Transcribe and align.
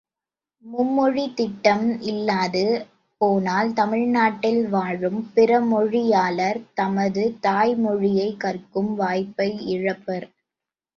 மும்மொழித் 0.65 1.33
திட்டம் 1.33 2.01
இல்லாது 2.01 2.63
போனால் 3.21 3.73
தமிழ்நாட்டில் 3.73 4.67
வாழும் 4.67 5.31
பிறமொழியாளர் 5.35 6.61
தமது 6.73 7.37
தாய் 7.39 7.75
மொழியைக் 7.75 8.39
கற்கும் 8.39 8.95
வாய்ப்பை 8.95 9.49
இழப்பர். 9.77 10.27